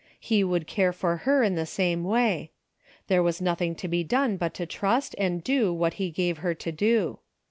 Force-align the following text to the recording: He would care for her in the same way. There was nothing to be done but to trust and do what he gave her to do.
He 0.19 0.43
would 0.43 0.65
care 0.65 0.93
for 0.93 1.17
her 1.17 1.43
in 1.43 1.53
the 1.53 1.67
same 1.67 2.03
way. 2.03 2.49
There 3.07 3.21
was 3.21 3.39
nothing 3.39 3.75
to 3.75 3.87
be 3.87 4.03
done 4.03 4.35
but 4.35 4.55
to 4.55 4.65
trust 4.65 5.13
and 5.19 5.43
do 5.43 5.71
what 5.71 5.93
he 6.01 6.09
gave 6.09 6.39
her 6.39 6.55
to 6.55 6.71
do. 6.71 7.19